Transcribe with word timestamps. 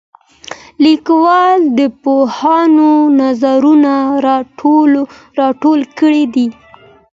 لیکوال 0.83 1.59
د 1.77 1.79
پوهانو 2.03 2.91
نظرونه 3.21 3.93
راټول 5.39 5.81
کړي 5.99 6.23
دي. 6.35 6.47